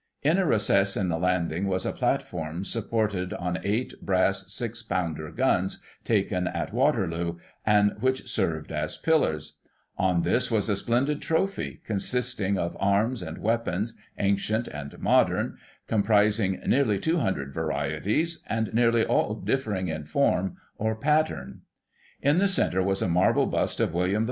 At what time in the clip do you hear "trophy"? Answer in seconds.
11.21-11.81